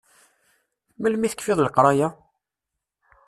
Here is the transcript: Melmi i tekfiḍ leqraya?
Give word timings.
Melmi 1.01 1.25
i 1.27 1.31
tekfiḍ 1.31 1.59
leqraya? 1.61 2.07